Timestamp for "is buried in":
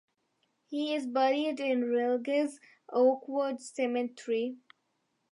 0.95-1.87